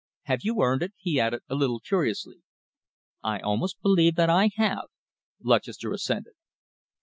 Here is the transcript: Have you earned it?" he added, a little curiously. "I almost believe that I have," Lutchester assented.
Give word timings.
Have 0.23 0.39
you 0.41 0.63
earned 0.63 0.81
it?" 0.81 0.93
he 0.97 1.19
added, 1.19 1.43
a 1.47 1.53
little 1.53 1.79
curiously. 1.79 2.37
"I 3.21 3.37
almost 3.39 3.83
believe 3.83 4.15
that 4.15 4.31
I 4.31 4.49
have," 4.55 4.85
Lutchester 5.43 5.91
assented. 5.91 6.33